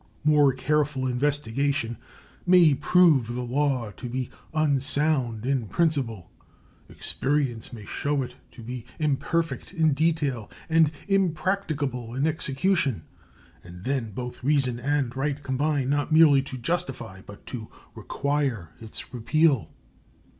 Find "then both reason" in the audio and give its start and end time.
13.83-14.79